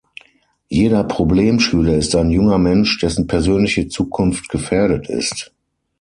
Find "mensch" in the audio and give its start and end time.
2.57-2.97